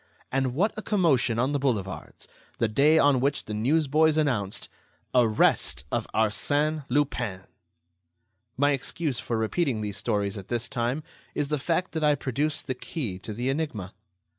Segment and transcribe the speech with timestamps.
[0.31, 4.67] And what a commotion on the boulevards, the day on which the newsboys announced:
[5.13, 7.41] "Arrest of Arsène Lupin!"
[8.57, 11.03] My excuse for repeating these stories at this time
[11.35, 13.93] is the fact that I produce the key to the enigma.